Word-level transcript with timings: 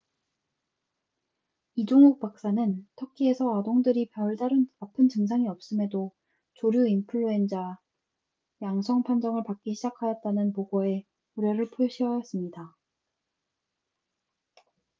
이종욱 1.75 2.19
박사는 2.19 2.87
터키에서 2.95 3.53
아동들이 3.55 4.09
별다른 4.09 4.65
아픈 4.79 5.07
증상이 5.07 5.47
없음에도 5.47 6.11
조류인플루엔자h5n1 6.59 7.77
양성 8.63 9.03
판정을 9.03 9.43
받기 9.43 9.75
시작하였다는 9.75 10.53
보고에 10.53 11.03
우려를 11.35 11.69
표시하였습니다 11.69 12.75